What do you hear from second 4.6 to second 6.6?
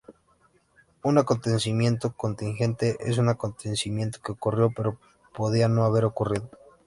pero podía no haber ocurrido.